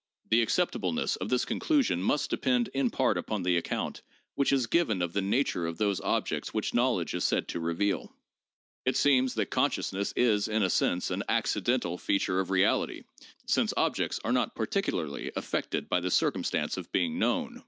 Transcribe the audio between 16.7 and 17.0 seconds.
of